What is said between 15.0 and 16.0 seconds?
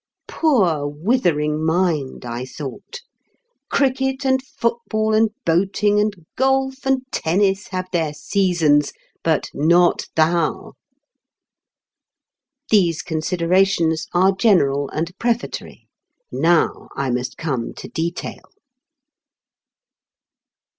prefatory.